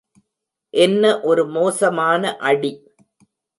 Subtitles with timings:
[0.73, 2.73] என்ன ஒரு மோசமான அடி.